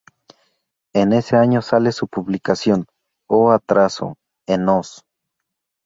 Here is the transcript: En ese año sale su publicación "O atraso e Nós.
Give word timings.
En 0.95 1.13
ese 1.13 1.35
año 1.35 1.61
sale 1.61 1.91
su 1.91 2.07
publicación 2.07 2.87
"O 3.29 3.51
atraso 3.51 4.15
e 4.47 4.57
Nós. 4.57 5.05